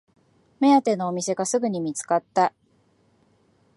[0.59, 2.55] 目当てのお店がすぐに見つかった